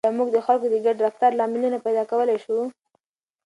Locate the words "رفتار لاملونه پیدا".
1.05-2.03